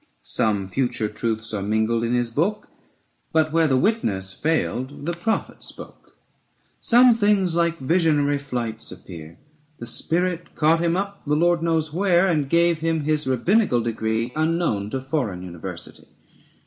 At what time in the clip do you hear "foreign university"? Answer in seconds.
15.01-16.07